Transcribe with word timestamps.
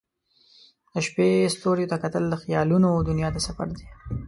د 0.93 0.95
شپې 1.07 1.29
ستوریو 1.55 1.89
ته 1.91 1.97
کتل 2.03 2.23
د 2.29 2.35
خیالونو 2.41 2.89
دنیا 3.09 3.29
ته 3.35 3.39
سفر 3.47 3.67
دی. 3.77 3.85